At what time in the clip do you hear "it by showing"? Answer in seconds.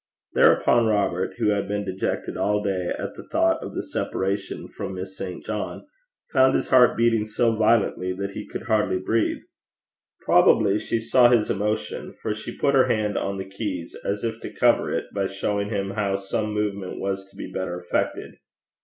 14.91-15.69